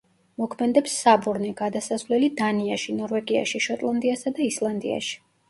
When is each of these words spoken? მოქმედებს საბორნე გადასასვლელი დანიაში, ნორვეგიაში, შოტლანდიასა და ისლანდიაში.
მოქმედებს 0.43 0.95
საბორნე 1.01 1.51
გადასასვლელი 1.59 2.31
დანიაში, 2.41 2.97
ნორვეგიაში, 3.03 3.63
შოტლანდიასა 3.69 4.35
და 4.41 4.47
ისლანდიაში. 4.51 5.23